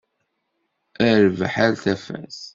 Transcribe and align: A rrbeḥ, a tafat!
A 1.07 1.09
rrbeḥ, 1.21 1.53
a 1.65 1.67
tafat! 1.81 2.37